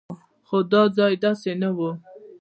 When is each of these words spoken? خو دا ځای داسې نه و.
خو 0.47 0.57
دا 0.71 0.83
ځای 0.97 1.13
داسې 1.23 1.51
نه 1.61 1.69
و. 1.77 1.79